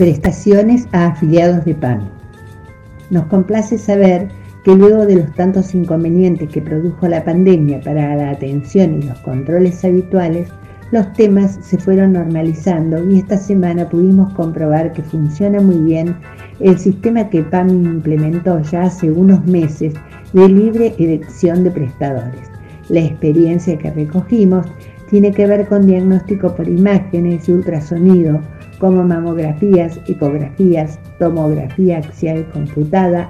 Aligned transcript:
Prestaciones 0.00 0.88
a 0.92 1.08
afiliados 1.08 1.62
de 1.66 1.74
PAN. 1.74 2.08
Nos 3.10 3.26
complace 3.26 3.76
saber 3.76 4.28
que 4.64 4.74
luego 4.74 5.04
de 5.04 5.16
los 5.16 5.34
tantos 5.34 5.74
inconvenientes 5.74 6.48
que 6.48 6.62
produjo 6.62 7.06
la 7.06 7.22
pandemia 7.22 7.82
para 7.82 8.16
la 8.16 8.30
atención 8.30 8.94
y 8.94 9.02
los 9.02 9.18
controles 9.18 9.84
habituales, 9.84 10.48
los 10.90 11.12
temas 11.12 11.58
se 11.60 11.76
fueron 11.76 12.14
normalizando 12.14 13.10
y 13.10 13.18
esta 13.18 13.36
semana 13.36 13.90
pudimos 13.90 14.32
comprobar 14.32 14.94
que 14.94 15.02
funciona 15.02 15.60
muy 15.60 15.76
bien 15.76 16.16
el 16.60 16.78
sistema 16.78 17.28
que 17.28 17.42
PAMI 17.42 17.84
implementó 17.84 18.58
ya 18.62 18.84
hace 18.84 19.10
unos 19.10 19.44
meses 19.44 19.92
de 20.32 20.48
libre 20.48 20.94
elección 20.98 21.62
de 21.62 21.72
prestadores. 21.72 22.48
La 22.88 23.00
experiencia 23.00 23.76
que 23.76 23.90
recogimos 23.90 24.66
tiene 25.10 25.30
que 25.30 25.46
ver 25.46 25.68
con 25.68 25.86
diagnóstico 25.86 26.54
por 26.54 26.66
imágenes 26.66 27.46
y 27.50 27.52
ultrasonido, 27.52 28.40
como 28.80 29.04
mamografías, 29.04 30.00
ecografías, 30.08 30.98
tomografía 31.18 31.98
axial 31.98 32.46
computada 32.52 33.28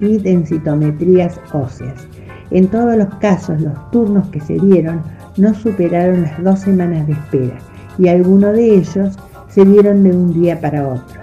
y 0.00 0.16
densitometrías 0.18 1.38
óseas. 1.52 2.06
En 2.50 2.68
todos 2.68 2.96
los 2.96 3.12
casos, 3.16 3.60
los 3.60 3.90
turnos 3.90 4.28
que 4.28 4.40
se 4.40 4.58
dieron 4.58 5.02
no 5.36 5.52
superaron 5.54 6.22
las 6.22 6.42
dos 6.42 6.60
semanas 6.60 7.06
de 7.06 7.14
espera 7.14 7.58
y 7.98 8.08
algunos 8.08 8.54
de 8.54 8.76
ellos 8.76 9.18
se 9.48 9.64
dieron 9.64 10.02
de 10.04 10.12
un 10.12 10.32
día 10.32 10.60
para 10.60 10.86
otro. 10.86 11.20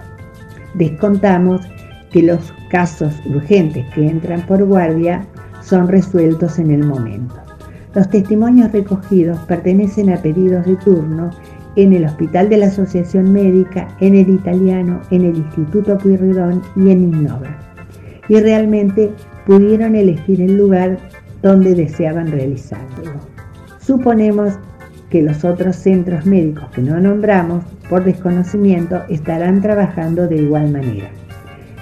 Descontamos 0.75 1.61
que 2.11 2.23
los 2.23 2.53
casos 2.69 3.13
urgentes 3.25 3.85
que 3.93 4.07
entran 4.07 4.45
por 4.45 4.63
guardia 4.65 5.25
son 5.61 5.87
resueltos 5.87 6.59
en 6.59 6.71
el 6.71 6.83
momento. 6.85 7.35
Los 7.95 8.09
testimonios 8.09 8.71
recogidos 8.71 9.39
pertenecen 9.47 10.11
a 10.11 10.17
pedidos 10.17 10.65
de 10.65 10.75
turno 10.77 11.31
en 11.83 11.93
el 11.93 12.05
Hospital 12.05 12.49
de 12.49 12.57
la 12.57 12.67
Asociación 12.67 13.31
Médica, 13.31 13.87
en 13.99 14.15
el 14.15 14.29
Italiano, 14.29 15.01
en 15.11 15.23
el 15.25 15.37
Instituto 15.37 15.97
Pueyrredón 15.97 16.61
y 16.75 16.91
en 16.91 17.13
Innova. 17.13 17.57
Y 18.27 18.39
realmente 18.39 19.11
pudieron 19.45 19.95
elegir 19.95 20.41
el 20.41 20.57
lugar 20.57 20.97
donde 21.41 21.73
deseaban 21.73 22.31
realizarlo. 22.31 23.13
Suponemos 23.79 24.53
que 25.09 25.21
los 25.21 25.43
otros 25.43 25.75
centros 25.75 26.25
médicos 26.25 26.69
que 26.71 26.81
no 26.81 26.99
nombramos 26.99 27.63
por 27.89 28.03
desconocimiento 28.03 29.01
estarán 29.09 29.61
trabajando 29.61 30.27
de 30.27 30.37
igual 30.37 30.71
manera. 30.71 31.09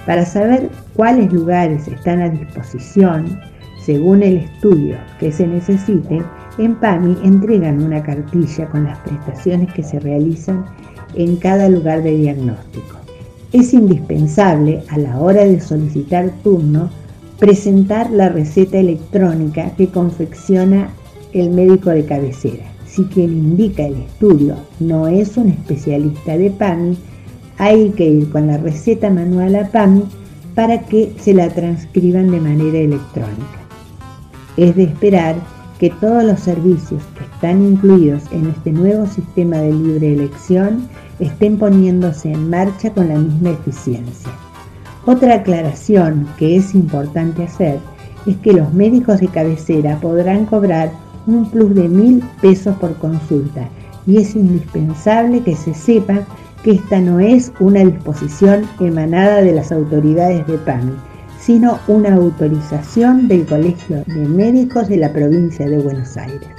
Para 0.06 0.24
saber 0.26 0.70
cuáles 0.94 1.34
lugares 1.34 1.88
están 1.88 2.22
a 2.22 2.30
disposición, 2.30 3.40
según 3.82 4.24
el 4.24 4.38
estudio 4.38 4.96
que 5.20 5.32
se 5.32 5.48
necesite, 5.48 6.22
en 6.58 6.76
PAMI 6.76 7.18
entregan 7.24 7.84
una 7.84 8.02
cartilla 8.04 8.68
con 8.70 8.86
las 8.86 8.98
prestaciones 9.00 9.72
que 9.74 9.84
se 9.84 10.00
realizan 10.00 10.66
en 11.16 11.38
cada 11.38 11.70
lugar 11.70 12.04
de 12.04 12.18
diagnóstico. 12.18 12.98
Es 13.52 13.74
indispensable 13.74 14.84
a 14.90 14.98
la 14.98 15.20
hora 15.20 15.46
de 15.46 15.60
solicitar 15.60 16.32
turno 16.44 16.90
presentar 17.40 18.10
la 18.12 18.30
receta 18.30 18.78
electrónica 18.78 19.72
que 19.78 19.88
confecciona 19.88 20.90
el 21.34 21.52
médico 21.52 21.92
de 21.92 22.06
cabecera. 22.06 22.66
Si 22.88 23.04
quien 23.06 23.30
indica 23.30 23.86
el 23.86 23.96
estudio 23.96 24.56
no 24.80 25.08
es 25.08 25.38
un 25.38 25.50
especialista 25.50 26.38
de 26.38 26.50
PAMI, 26.50 26.98
hay 27.60 27.90
que 27.92 28.08
ir 28.10 28.30
con 28.30 28.48
la 28.48 28.58
receta 28.58 29.10
manual 29.10 29.56
a 29.56 29.68
PAMI 29.70 30.04
para 30.56 30.80
que 30.80 31.14
se 31.20 31.34
la 31.34 31.50
transcriban 31.50 32.32
de 32.32 32.42
manera 32.42 32.80
electrónica. 32.80 33.60
Es 34.58 34.76
de 34.76 34.84
esperar 34.84 35.36
que 35.80 35.90
todos 35.90 36.24
los 36.24 36.40
servicios 36.40 37.04
que 37.18 37.24
están 37.24 37.64
incluidos 37.64 38.24
en 38.32 38.48
este 38.48 38.72
nuevo 38.72 39.06
sistema 39.06 39.58
de 39.58 39.72
libre 39.72 40.14
elección 40.14 40.88
estén 41.20 41.58
poniéndose 41.58 42.32
en 42.32 42.50
marcha 42.50 42.92
con 42.92 43.10
la 43.10 43.16
misma 43.16 43.52
eficiencia. 43.52 44.32
Otra 45.06 45.36
aclaración 45.36 46.28
que 46.38 46.58
es 46.58 46.76
importante 46.76 47.44
hacer 47.44 47.80
es 48.26 48.36
que 48.38 48.54
los 48.54 48.74
médicos 48.74 49.20
de 49.20 49.28
cabecera 49.28 50.00
podrán 50.00 50.46
cobrar 50.46 50.92
un 51.28 51.50
plus 51.50 51.74
de 51.76 51.88
mil 51.88 52.24
pesos 52.42 52.76
por 52.78 52.96
consulta 52.98 53.70
y 54.06 54.18
es 54.18 54.36
indispensable 54.36 55.42
que 55.42 55.56
se 55.56 55.74
sepa 55.74 56.26
que 56.64 56.72
esta 56.72 57.00
no 57.00 57.20
es 57.20 57.52
una 57.60 57.82
disposición 57.82 58.64
emanada 58.80 59.42
de 59.42 59.54
las 59.54 59.72
autoridades 59.72 60.46
de 60.48 60.58
PAMI, 60.58 60.94
sino 61.48 61.80
una 61.88 62.14
autorización 62.14 63.30
del 63.30 63.46
Colegio 63.46 64.04
de 64.06 64.28
Médicos 64.28 64.90
de 64.90 64.98
la 64.98 65.14
provincia 65.14 65.66
de 65.66 65.78
Buenos 65.78 66.18
Aires. 66.18 66.50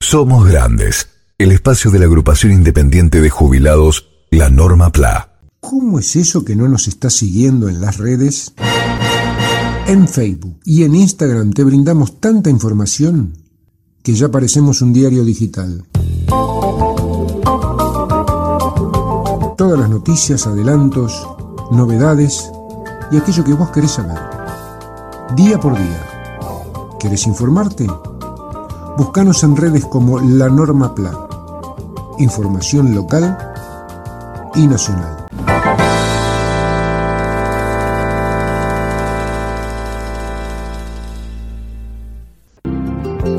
Somos 0.00 0.48
grandes 0.48 1.08
el 1.38 1.52
espacio 1.52 1.92
de 1.92 2.00
la 2.00 2.06
agrupación 2.06 2.52
independiente 2.52 3.20
de 3.20 3.30
jubilados, 3.30 4.08
la 4.32 4.50
Norma 4.50 4.90
PLA. 4.90 5.28
¿Cómo 5.60 6.00
es 6.00 6.16
eso 6.16 6.44
que 6.44 6.56
no 6.56 6.68
nos 6.68 6.88
está 6.88 7.10
siguiendo 7.10 7.68
en 7.68 7.80
las 7.80 7.98
redes? 7.98 8.52
En 9.86 10.08
Facebook 10.08 10.60
y 10.64 10.84
en 10.84 10.94
Instagram 10.94 11.52
te 11.52 11.62
brindamos 11.62 12.18
tanta 12.18 12.48
información 12.48 13.34
que 14.02 14.14
ya 14.14 14.30
parecemos 14.30 14.80
un 14.80 14.94
diario 14.94 15.24
digital. 15.24 15.84
Todas 19.58 19.78
las 19.78 19.90
noticias, 19.90 20.46
adelantos, 20.46 21.28
novedades 21.70 22.50
y 23.12 23.18
aquello 23.18 23.44
que 23.44 23.52
vos 23.52 23.70
querés 23.70 23.90
saber. 23.92 24.18
Día 25.36 25.60
por 25.60 25.76
día. 25.76 26.06
¿Querés 26.98 27.26
informarte? 27.26 27.86
Búscanos 28.96 29.42
en 29.44 29.54
redes 29.54 29.84
como 29.84 30.18
La 30.18 30.48
Norma 30.48 30.94
PLA. 30.94 31.28
Información 32.18 32.94
local 32.94 33.36
y 34.54 34.66
nacional. 34.66 35.23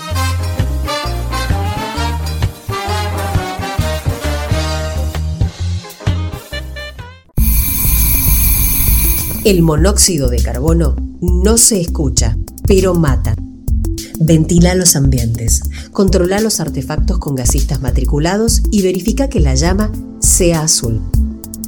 El 9.44 9.60
monóxido 9.60 10.30
de 10.30 10.38
carbono 10.38 10.96
no 11.20 11.58
se 11.58 11.82
escucha, 11.82 12.38
pero 12.66 12.94
mata. 12.94 13.36
Ventila 14.18 14.74
los 14.74 14.96
ambientes, 14.96 15.60
controla 15.90 16.40
los 16.40 16.58
artefactos 16.58 17.18
con 17.18 17.34
gasistas 17.34 17.82
matriculados 17.82 18.62
y 18.70 18.80
verifica 18.80 19.28
que 19.28 19.40
la 19.40 19.54
llama 19.56 19.92
sea 20.20 20.62
azul. 20.62 21.02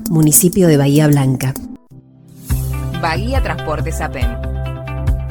Municipio 0.08 0.66
de 0.66 0.78
Bahía 0.78 1.08
Blanca. 1.08 1.52
Bahía 3.04 3.42
Transporte 3.42 3.92
Sapen. 3.92 4.34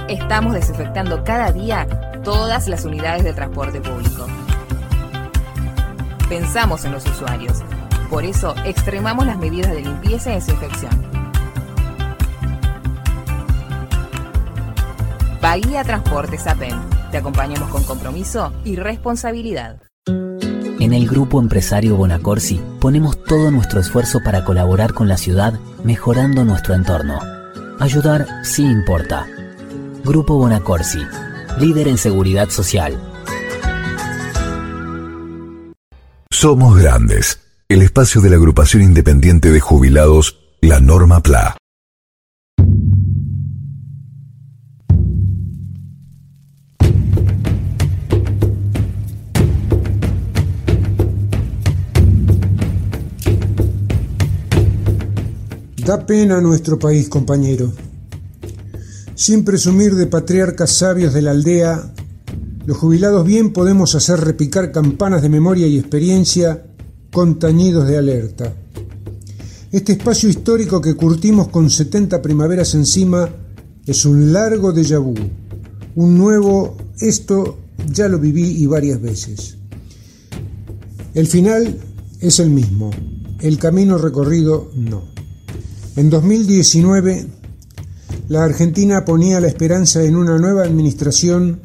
Estamos 0.08 0.54
desinfectando 0.54 1.24
cada 1.24 1.52
día 1.52 1.88
todas 2.24 2.68
las 2.68 2.86
unidades 2.86 3.24
de 3.24 3.34
transporte 3.34 3.82
público. 3.82 4.28
Pensamos 6.30 6.86
en 6.86 6.92
los 6.92 7.04
usuarios. 7.04 7.64
Por 8.12 8.26
eso 8.26 8.54
extremamos 8.64 9.26
las 9.26 9.40
medidas 9.40 9.72
de 9.72 9.82
limpieza 9.82 10.30
y 10.30 10.36
desinfección. 10.36 10.92
Bahía 15.42 15.84
Transporte 15.84 16.38
Sapen. 16.38 16.76
Te 17.10 17.18
acompañamos 17.18 17.72
con 17.72 17.84
compromiso 17.86 18.54
y 18.64 18.76
responsabilidad. 18.76 19.82
En 20.06 20.94
el 20.94 21.08
Grupo 21.08 21.42
Empresario 21.42 21.96
Bonacorsi 21.96 22.62
ponemos 22.80 23.24
todo 23.24 23.50
nuestro 23.50 23.80
esfuerzo 23.80 24.20
para 24.24 24.46
colaborar 24.46 24.94
con 24.94 25.08
la 25.08 25.18
ciudad 25.18 25.54
mejorando 25.84 26.46
nuestro 26.46 26.76
entorno. 26.76 27.43
Ayudar 27.80 28.28
sí 28.44 28.64
importa. 28.64 29.28
Grupo 30.04 30.38
Bonacorsi, 30.38 31.00
líder 31.60 31.88
en 31.88 31.98
seguridad 31.98 32.50
social. 32.50 33.02
Somos 36.30 36.78
Grandes, 36.78 37.40
el 37.70 37.82
espacio 37.82 38.22
de 38.22 38.30
la 38.30 38.36
agrupación 38.36 38.84
independiente 38.84 39.52
de 39.52 39.60
jubilados, 39.60 40.40
la 40.62 40.80
Norma 40.80 41.22
PLA. 41.22 41.58
Da 55.86 56.06
pena 56.06 56.40
nuestro 56.40 56.80
país, 56.80 57.10
compañero. 57.10 57.74
Sin 59.16 59.44
presumir 59.44 59.96
de 59.96 60.08
patriarcas 60.08 60.72
sabios 60.72 61.14
de 61.14 61.22
la 61.22 61.32
aldea, 61.32 61.94
los 62.66 62.78
jubilados 62.78 63.26
bien 63.26 63.52
podemos 63.52 63.94
hacer 63.94 64.22
repicar 64.22 64.72
campanas 64.72 65.22
de 65.22 65.28
memoria 65.28 65.68
y 65.68 65.78
experiencia 65.78 66.68
con 67.12 67.38
tañidos 67.38 67.86
de 67.86 67.98
alerta. 67.98 68.54
Este 69.74 69.92
espacio 69.92 70.30
histórico 70.30 70.80
que 70.80 70.96
curtimos 70.96 71.50
con 71.50 71.70
70 71.70 72.22
primaveras 72.22 72.76
encima 72.76 73.30
es 73.86 74.06
un 74.06 74.32
largo 74.32 74.74
déjà 74.74 75.00
vu, 75.00 75.16
un 75.96 76.18
nuevo 76.18 76.78
esto 77.02 77.58
ya 77.92 78.08
lo 78.08 78.20
viví 78.20 78.64
y 78.64 78.68
varias 78.68 79.02
veces. 79.02 79.58
El 81.14 81.28
final 81.28 81.78
es 82.22 82.40
el 82.40 82.52
mismo, 82.52 82.92
el 83.42 83.58
camino 83.58 83.98
recorrido 83.98 84.72
no. 84.76 85.13
En 85.96 86.10
2019, 86.10 87.28
la 88.28 88.44
Argentina 88.44 89.06
ponía 89.06 89.40
la 89.40 89.48
esperanza 89.48 90.04
en 90.04 90.16
una 90.16 90.40
nueva 90.40 90.64
administración 90.64 91.60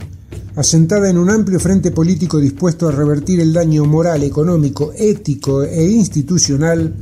asentada 0.54 1.08
en 1.08 1.16
un 1.16 1.30
amplio 1.30 1.58
frente 1.58 1.92
político 1.92 2.38
dispuesto 2.38 2.88
a 2.88 2.92
revertir 2.92 3.40
el 3.40 3.54
daño 3.54 3.86
moral, 3.86 4.22
económico, 4.24 4.92
ético 4.94 5.62
e 5.62 5.82
institucional 5.82 6.94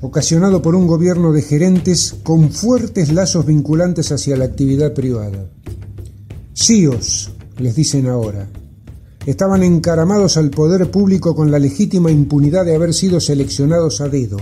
ocasionado 0.00 0.62
por 0.62 0.74
un 0.74 0.86
gobierno 0.86 1.30
de 1.32 1.42
gerentes 1.42 2.14
con 2.22 2.50
fuertes 2.50 3.12
lazos 3.12 3.44
vinculantes 3.44 4.10
hacia 4.10 4.38
la 4.38 4.46
actividad 4.46 4.94
privada. 4.94 5.46
CIOs, 6.54 7.32
les 7.58 7.76
dicen 7.76 8.06
ahora, 8.06 8.48
estaban 9.26 9.62
encaramados 9.62 10.38
al 10.38 10.48
poder 10.48 10.90
público 10.90 11.34
con 11.34 11.50
la 11.50 11.58
legítima 11.58 12.10
impunidad 12.10 12.64
de 12.64 12.74
haber 12.74 12.94
sido 12.94 13.20
seleccionados 13.20 14.00
a 14.00 14.08
dedo, 14.08 14.38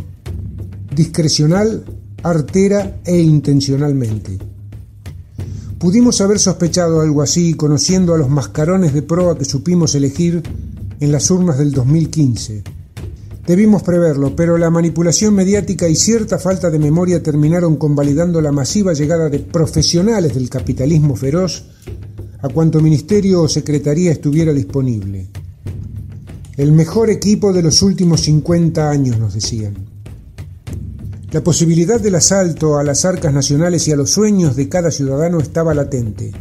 discrecional 0.95 1.85
artera 2.23 3.01
e 3.05 3.19
intencionalmente. 3.19 4.39
Pudimos 5.79 6.21
haber 6.21 6.39
sospechado 6.39 7.01
algo 7.01 7.23
así 7.23 7.55
conociendo 7.55 8.15
a 8.15 8.19
los 8.19 8.29
mascarones 8.29 8.93
de 8.93 9.03
proa 9.03 9.39
que 9.39 9.47
supimos 9.47 9.95
elegir 9.95 10.43
en 11.01 11.13
las 11.13 11.31
urnas 11.31 11.57
del 11.57 11.73
2015. 11.73 12.63
Debimos 13.47 13.83
preverlo, 13.83 14.37
pero 14.37 14.59
la 14.59 14.71
manipulación 14.71 15.35
mediática 15.35 15.89
y 15.89 15.97
cierta 15.97 16.39
falta 16.39 16.71
de 16.71 16.79
memoria 16.79 17.23
terminaron 17.23 17.77
convalidando 17.77 18.41
la 18.41 18.53
masiva 18.53 18.93
llegada 18.93 19.31
de 19.31 19.39
profesionales 19.39 20.35
del 20.35 20.51
capitalismo 20.51 21.17
feroz 21.17 21.65
a 22.43 22.49
cuanto 22.49 22.81
ministerio 22.81 23.43
o 23.43 23.49
secretaría 23.49 24.13
estuviera 24.13 24.53
disponible. 24.53 25.29
El 26.57 26.73
mejor 26.73 27.09
equipo 27.09 27.53
de 27.55 27.63
los 27.63 27.81
últimos 27.81 28.21
50 28.21 28.91
años, 28.91 29.19
nos 29.19 29.33
decían. 29.33 29.90
La 31.33 31.45
posibilidad 31.45 32.01
del 32.01 32.17
asalto 32.17 32.77
a 32.77 32.83
las 32.83 33.05
arcas 33.05 33.33
nacionales 33.33 33.87
y 33.87 33.93
a 33.93 33.97
los 33.97 34.11
sueños 34.11 34.57
de 34.57 34.69
cada 34.69 34.91
ciudadano 34.91 35.39
estaba 35.39 35.75
latente. 35.75 36.33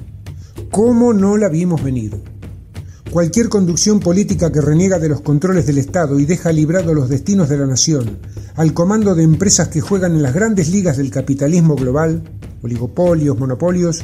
¿Cómo 0.71 1.13
no 1.13 1.37
la 1.37 1.47
vimos 1.47 1.83
venir? 1.83 2.19
Cualquier 3.11 3.49
conducción 3.49 3.99
política 3.99 4.51
que 4.51 4.61
reniega 4.61 4.97
de 4.97 5.09
los 5.09 5.21
controles 5.21 5.67
del 5.67 5.77
Estado 5.77 6.19
y 6.19 6.25
deja 6.25 6.51
librados 6.51 6.95
los 6.95 7.07
destinos 7.07 7.49
de 7.49 7.59
la 7.59 7.67
nación 7.67 8.17
al 8.55 8.73
comando 8.73 9.13
de 9.13 9.21
empresas 9.21 9.67
que 9.67 9.79
juegan 9.79 10.15
en 10.15 10.23
las 10.23 10.33
grandes 10.33 10.69
ligas 10.69 10.97
del 10.97 11.11
capitalismo 11.11 11.75
global, 11.75 12.23
oligopolios, 12.63 13.37
monopolios, 13.37 14.03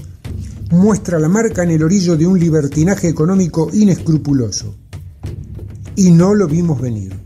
muestra 0.70 1.18
la 1.18 1.30
marca 1.30 1.64
en 1.64 1.72
el 1.72 1.84
orillo 1.84 2.16
de 2.16 2.28
un 2.28 2.40
libertinaje 2.40 3.10
económico 3.10 3.70
inescrupuloso. 3.74 4.76
Y 5.96 6.12
no 6.12 6.36
lo 6.36 6.48
vimos 6.48 6.80
venir. 6.80 7.25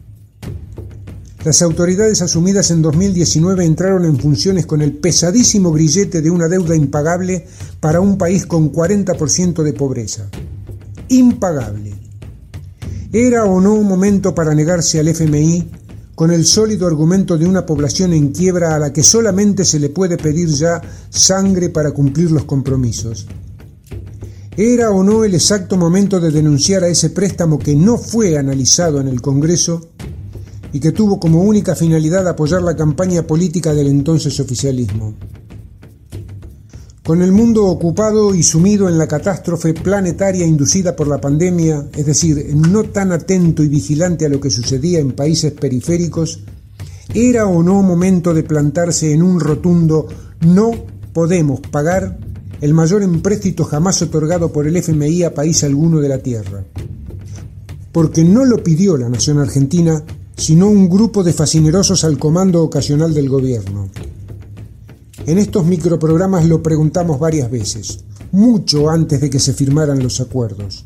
Las 1.45 1.61
autoridades 1.61 2.21
asumidas 2.21 2.69
en 2.71 2.81
2019 2.81 3.63
entraron 3.63 4.05
en 4.05 4.19
funciones 4.19 4.65
con 4.65 4.81
el 4.81 4.93
pesadísimo 4.93 5.71
grillete 5.71 6.21
de 6.21 6.29
una 6.29 6.49
deuda 6.49 6.75
impagable 6.75 7.45
para 7.79 8.01
un 8.01 8.17
país 8.17 8.45
con 8.45 8.73
40% 8.73 9.63
de 9.63 9.73
pobreza 9.73 10.29
impagable. 11.09 11.93
¿Era 13.11 13.45
o 13.45 13.59
no 13.59 13.73
un 13.73 13.87
momento 13.87 14.33
para 14.33 14.53
negarse 14.53 14.99
al 14.99 15.07
FMI 15.07 15.69
con 16.13 16.31
el 16.31 16.45
sólido 16.45 16.85
argumento 16.85 17.37
de 17.37 17.45
una 17.45 17.65
población 17.65 18.13
en 18.13 18.29
quiebra 18.29 18.75
a 18.75 18.79
la 18.79 18.93
que 18.93 19.03
solamente 19.03 19.65
se 19.65 19.79
le 19.79 19.89
puede 19.89 20.17
pedir 20.17 20.49
ya 20.49 20.81
sangre 21.09 21.69
para 21.69 21.91
cumplir 21.91 22.31
los 22.31 22.45
compromisos? 22.45 23.25
¿Era 24.55 24.91
o 24.91 25.03
no 25.03 25.23
el 25.23 25.33
exacto 25.33 25.77
momento 25.77 26.19
de 26.19 26.31
denunciar 26.31 26.83
a 26.83 26.89
ese 26.89 27.09
préstamo 27.09 27.57
que 27.57 27.75
no 27.75 27.97
fue 27.97 28.37
analizado 28.37 28.99
en 28.99 29.07
el 29.07 29.21
Congreso 29.21 29.89
y 30.71 30.79
que 30.79 30.91
tuvo 30.91 31.19
como 31.19 31.41
única 31.41 31.75
finalidad 31.75 32.27
apoyar 32.27 32.61
la 32.61 32.75
campaña 32.75 33.23
política 33.23 33.73
del 33.73 33.87
entonces 33.87 34.39
oficialismo? 34.39 35.15
Con 37.09 37.23
el 37.23 37.31
mundo 37.31 37.65
ocupado 37.65 38.35
y 38.35 38.43
sumido 38.43 38.87
en 38.87 38.99
la 38.99 39.07
catástrofe 39.07 39.73
planetaria 39.73 40.45
inducida 40.45 40.95
por 40.95 41.07
la 41.07 41.19
pandemia, 41.19 41.87
es 41.97 42.05
decir, 42.05 42.53
no 42.53 42.83
tan 42.83 43.11
atento 43.11 43.63
y 43.63 43.67
vigilante 43.67 44.27
a 44.27 44.29
lo 44.29 44.39
que 44.39 44.51
sucedía 44.51 44.99
en 44.99 45.13
países 45.13 45.53
periféricos, 45.53 46.41
¿era 47.11 47.47
o 47.47 47.63
no 47.63 47.81
momento 47.81 48.31
de 48.31 48.43
plantarse 48.43 49.11
en 49.11 49.23
un 49.23 49.39
rotundo 49.39 50.07
no 50.41 50.71
podemos 51.11 51.61
pagar 51.61 52.19
el 52.61 52.75
mayor 52.75 53.01
empréstito 53.01 53.63
jamás 53.63 54.01
otorgado 54.03 54.51
por 54.51 54.67
el 54.67 54.77
FMI 54.77 55.23
a 55.23 55.33
país 55.33 55.63
alguno 55.63 56.01
de 56.01 56.09
la 56.09 56.19
Tierra? 56.19 56.63
Porque 57.91 58.23
no 58.23 58.45
lo 58.45 58.61
pidió 58.61 58.97
la 58.97 59.09
nación 59.09 59.39
argentina, 59.39 60.03
sino 60.39 60.69
un 60.69 60.89
grupo 60.89 61.21
de 61.21 61.33
fascinerosos 61.33 62.05
al 62.05 62.17
comando 62.17 62.63
ocasional 62.63 63.13
del 63.13 63.27
gobierno. 63.27 63.89
En 65.25 65.37
estos 65.37 65.65
microprogramas 65.65 66.45
lo 66.45 66.63
preguntamos 66.63 67.19
varias 67.19 67.51
veces, 67.51 68.05
mucho 68.31 68.89
antes 68.89 69.19
de 69.19 69.29
que 69.29 69.39
se 69.39 69.53
firmaran 69.53 70.01
los 70.01 70.21
acuerdos. 70.21 70.85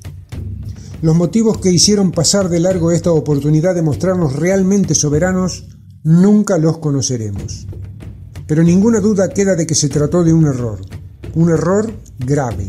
Los 1.04 1.16
motivos 1.16 1.60
que 1.60 1.72
hicieron 1.72 2.12
pasar 2.12 2.50
de 2.50 2.60
largo 2.60 2.92
esta 2.92 3.12
oportunidad 3.12 3.76
de 3.76 3.84
mostrarnos 3.84 4.34
realmente 4.36 4.96
soberanos 4.96 5.66
nunca 6.04 6.58
los 6.58 6.80
conoceremos. 6.80 7.68
Pero 8.48 8.64
ninguna 8.64 9.02
duda 9.02 9.30
queda 9.30 9.56
de 9.56 9.68
que 9.68 9.76
se 9.76 9.88
trató 9.88 10.24
de 10.24 10.34
un 10.34 10.46
error, 10.46 10.80
un 11.36 11.52
error 11.52 11.94
grave. 12.18 12.68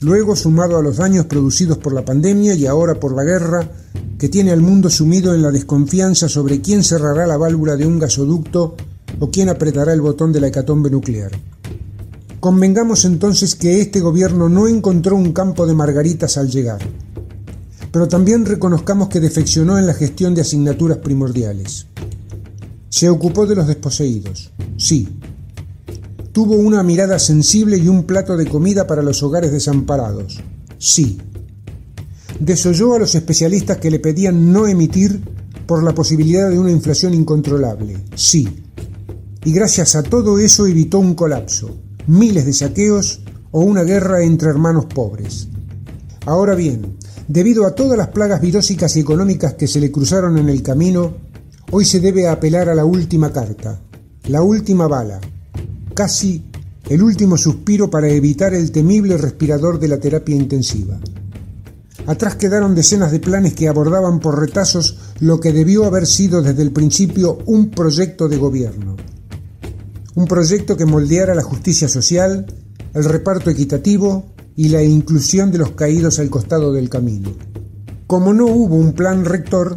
Luego, 0.00 0.34
sumado 0.34 0.76
a 0.76 0.82
los 0.82 0.96
daños 0.96 1.26
producidos 1.26 1.78
por 1.78 1.92
la 1.92 2.04
pandemia 2.04 2.54
y 2.54 2.66
ahora 2.66 2.98
por 2.98 3.14
la 3.14 3.24
guerra, 3.24 3.70
que 4.18 4.28
tiene 4.28 4.50
al 4.50 4.60
mundo 4.60 4.90
sumido 4.90 5.32
en 5.34 5.42
la 5.42 5.52
desconfianza 5.52 6.28
sobre 6.28 6.60
quién 6.60 6.82
cerrará 6.82 7.26
la 7.26 7.36
válvula 7.36 7.76
de 7.76 7.86
un 7.86 8.00
gasoducto 8.00 8.74
o 9.20 9.30
quién 9.30 9.48
apretará 9.48 9.92
el 9.92 10.00
botón 10.00 10.32
de 10.32 10.40
la 10.40 10.48
hecatombe 10.48 10.90
nuclear. 10.90 11.30
Convengamos 12.40 13.04
entonces 13.04 13.54
que 13.54 13.80
este 13.80 14.00
gobierno 14.00 14.48
no 14.48 14.68
encontró 14.68 15.16
un 15.16 15.32
campo 15.32 15.66
de 15.66 15.74
margaritas 15.74 16.36
al 16.36 16.50
llegar, 16.50 16.80
pero 17.92 18.08
también 18.08 18.44
reconozcamos 18.44 19.08
que 19.08 19.20
defeccionó 19.20 19.78
en 19.78 19.86
la 19.86 19.94
gestión 19.94 20.34
de 20.34 20.42
asignaturas 20.42 20.98
primordiales. 20.98 21.86
Se 22.88 23.08
ocupó 23.08 23.46
de 23.46 23.54
los 23.54 23.66
desposeídos, 23.66 24.50
sí. 24.76 25.08
Tuvo 26.32 26.56
una 26.56 26.82
mirada 26.82 27.18
sensible 27.18 27.76
y 27.76 27.88
un 27.88 28.04
plato 28.04 28.36
de 28.36 28.46
comida 28.46 28.86
para 28.86 29.02
los 29.02 29.22
hogares 29.22 29.52
desamparados, 29.52 30.40
sí. 30.78 31.18
Desoyó 32.40 32.94
a 32.94 32.98
los 32.98 33.14
especialistas 33.14 33.78
que 33.78 33.90
le 33.90 33.98
pedían 33.98 34.52
no 34.52 34.66
emitir 34.66 35.22
por 35.66 35.82
la 35.82 35.94
posibilidad 35.94 36.48
de 36.50 36.58
una 36.58 36.70
inflación 36.70 37.14
incontrolable, 37.14 37.96
sí 38.14 38.64
y 39.44 39.52
gracias 39.52 39.94
a 39.94 40.02
todo 40.02 40.38
eso 40.38 40.66
evitó 40.66 40.98
un 40.98 41.14
colapso, 41.14 41.70
miles 42.06 42.44
de 42.44 42.52
saqueos 42.52 43.22
o 43.50 43.60
una 43.60 43.82
guerra 43.82 44.22
entre 44.22 44.50
hermanos 44.50 44.86
pobres. 44.86 45.48
Ahora 46.26 46.54
bien, 46.54 46.98
debido 47.28 47.64
a 47.64 47.74
todas 47.74 47.96
las 47.96 48.08
plagas 48.08 48.40
virósicas 48.40 48.96
y 48.96 49.00
económicas 49.00 49.54
que 49.54 49.66
se 49.66 49.80
le 49.80 49.90
cruzaron 49.90 50.38
en 50.38 50.48
el 50.48 50.62
camino, 50.62 51.14
hoy 51.70 51.84
se 51.84 52.00
debe 52.00 52.28
apelar 52.28 52.68
a 52.68 52.74
la 52.74 52.84
última 52.84 53.32
carta, 53.32 53.80
la 54.24 54.42
última 54.42 54.86
bala, 54.86 55.20
casi 55.94 56.44
el 56.88 57.02
último 57.02 57.36
suspiro 57.36 57.88
para 57.88 58.08
evitar 58.08 58.54
el 58.54 58.70
temible 58.70 59.16
respirador 59.16 59.78
de 59.78 59.88
la 59.88 59.98
terapia 59.98 60.36
intensiva. 60.36 60.98
Atrás 62.08 62.34
quedaron 62.34 62.74
decenas 62.74 63.12
de 63.12 63.20
planes 63.20 63.54
que 63.54 63.68
abordaban 63.68 64.18
por 64.18 64.40
retazos 64.40 64.98
lo 65.20 65.38
que 65.38 65.52
debió 65.52 65.84
haber 65.84 66.06
sido 66.06 66.42
desde 66.42 66.62
el 66.62 66.72
principio 66.72 67.38
un 67.46 67.70
proyecto 67.70 68.28
de 68.28 68.36
gobierno 68.36 68.96
un 70.18 70.26
proyecto 70.26 70.76
que 70.76 70.84
moldeara 70.84 71.32
la 71.32 71.44
justicia 71.44 71.86
social, 71.86 72.44
el 72.92 73.04
reparto 73.04 73.50
equitativo 73.50 74.26
y 74.56 74.68
la 74.68 74.82
inclusión 74.82 75.52
de 75.52 75.58
los 75.58 75.70
caídos 75.70 76.18
al 76.18 76.28
costado 76.28 76.72
del 76.72 76.90
camino. 76.90 77.30
Como 78.08 78.34
no 78.34 78.46
hubo 78.46 78.74
un 78.74 78.94
plan 78.94 79.24
rector, 79.24 79.76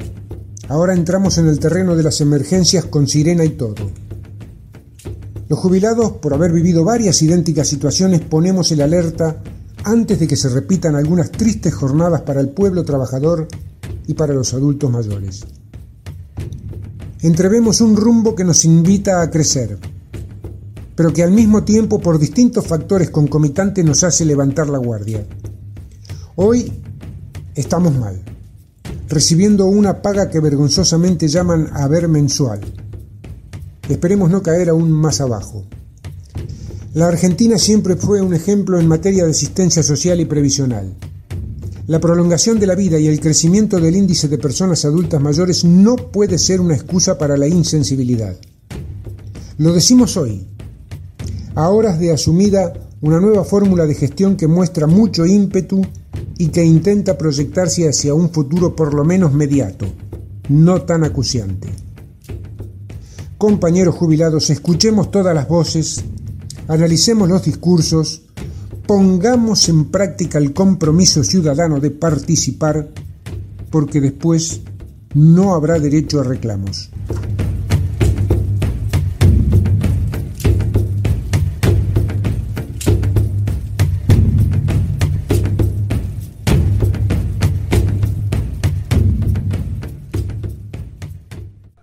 ahora 0.68 0.96
entramos 0.96 1.38
en 1.38 1.48
el 1.48 1.60
terreno 1.60 1.96
de 1.96 2.02
las 2.02 2.22
emergencias 2.22 2.86
con 2.86 3.08
sirena 3.08 3.46
y 3.46 3.50
todo. 3.50 3.92
Los 5.48 5.60
jubilados, 5.60 6.14
por 6.14 6.34
haber 6.34 6.52
vivido 6.52 6.84
varias 6.84 7.22
idénticas 7.22 7.68
situaciones, 7.68 8.22
ponemos 8.22 8.72
el 8.72 8.82
alerta 8.82 9.44
antes 9.84 10.20
de 10.20 10.28
que 10.28 10.36
se 10.36 10.50
repitan 10.50 10.96
algunas 10.96 11.32
tristes 11.32 11.74
jornadas 11.74 12.22
para 12.22 12.42
el 12.42 12.50
pueblo 12.50 12.84
trabajador 12.84 13.48
y 14.08 14.14
para 14.14 14.34
los 14.34 14.54
adultos 14.54 14.92
mayores. 14.92 15.46
Entrevemos 17.22 17.82
un 17.82 17.96
rumbo 17.96 18.36
que 18.36 18.44
nos 18.44 18.66
invita 18.66 19.22
a 19.22 19.30
crecer, 19.30 19.78
pero 20.96 21.14
que 21.14 21.24
al 21.24 21.32
mismo 21.32 21.64
tiempo 21.64 22.00
por 22.00 22.20
distintos 22.20 22.66
factores 22.66 23.10
concomitantes 23.10 23.86
nos 23.86 24.04
hace 24.04 24.26
levantar 24.26 24.70
la 24.70 24.80
guardia. 24.80 25.26
Hoy 26.36 26.72
estamos 27.56 27.96
mal, 27.96 28.22
recibiendo 29.08 29.66
una 29.66 30.02
paga 30.02 30.30
que 30.30 30.40
vergonzosamente 30.40 31.28
llaman 31.28 31.70
haber 31.74 32.08
mensual. 32.08 32.62
Esperemos 33.88 34.32
no 34.32 34.42
caer 34.42 34.70
aún 34.70 34.92
más 34.92 35.22
abajo. 35.22 35.66
La 36.94 37.08
Argentina 37.08 37.58
siempre 37.58 37.96
fue 37.96 38.22
un 38.22 38.34
ejemplo 38.34 38.78
en 38.78 38.86
materia 38.86 39.24
de 39.24 39.32
asistencia 39.32 39.82
social 39.82 40.20
y 40.20 40.26
previsional. 40.26 40.94
La 41.88 42.02
prolongación 42.02 42.60
de 42.60 42.68
la 42.68 42.76
vida 42.76 43.00
y 43.00 43.08
el 43.08 43.22
crecimiento 43.22 43.80
del 43.80 43.96
índice 43.96 44.28
de 44.28 44.38
personas 44.38 44.84
adultas 44.84 45.22
mayores 45.22 45.64
no 45.64 45.96
puede 45.96 46.38
ser 46.38 46.60
una 46.60 46.76
excusa 46.76 47.18
para 47.18 47.38
la 47.38 47.48
insensibilidad. 47.48 48.36
Lo 49.58 49.72
decimos 49.72 50.18
hoy, 50.18 50.46
a 51.56 51.70
horas 51.70 51.98
de 51.98 52.12
asumida 52.12 52.74
una 53.00 53.22
nueva 53.22 53.46
fórmula 53.46 53.86
de 53.86 53.96
gestión 53.96 54.36
que 54.36 54.48
muestra 54.48 54.86
mucho 54.86 55.26
ímpetu 55.26 55.82
y 56.38 56.50
que 56.50 56.66
intenta 56.66 57.18
proyectarse 57.18 57.88
hacia 57.88 58.14
un 58.14 58.32
futuro 58.32 58.76
por 58.76 58.94
lo 58.94 59.06
menos 59.06 59.32
mediato, 59.32 59.86
no 60.50 60.82
tan 60.82 61.06
acuciante. 61.06 61.70
Compañeros 63.38 63.96
jubilados, 63.96 64.50
escuchemos 64.50 65.10
todas 65.10 65.34
las 65.34 65.48
voces, 65.48 66.04
analicemos 66.72 67.28
los 67.28 67.44
discursos, 67.44 68.22
pongamos 68.88 69.68
en 69.68 69.92
práctica 69.92 70.38
el 70.38 70.54
compromiso 70.54 71.22
ciudadano 71.22 71.82
de 71.82 71.92
participar, 71.92 72.88
porque 73.70 74.00
después 74.00 74.62
no 75.14 75.54
habrá 75.54 75.80
derecho 75.80 76.22
a 76.22 76.24
reclamos. 76.24 76.90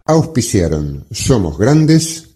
Auspiciaron 0.06 1.04
Somos 1.10 1.58
Grandes, 1.58 2.27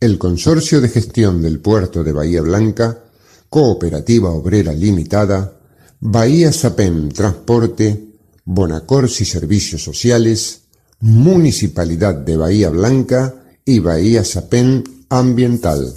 el 0.00 0.18
Consorcio 0.18 0.80
de 0.80 0.88
Gestión 0.88 1.40
del 1.40 1.60
Puerto 1.60 2.04
de 2.04 2.12
Bahía 2.12 2.42
Blanca, 2.42 3.04
Cooperativa 3.48 4.30
Obrera 4.30 4.72
Limitada, 4.72 5.58
Bahía 6.00 6.52
Sapem 6.52 7.08
Transporte, 7.08 8.04
Bonacorsi 8.44 9.24
Servicios 9.24 9.82
Sociales, 9.82 10.62
Municipalidad 11.00 12.14
de 12.14 12.36
Bahía 12.36 12.70
Blanca 12.70 13.34
y 13.64 13.78
Bahía 13.78 14.24
Sapem 14.24 14.84
Ambiental. 15.08 15.96